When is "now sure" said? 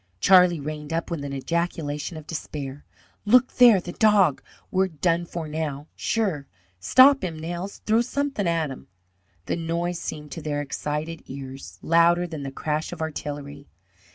5.47-6.47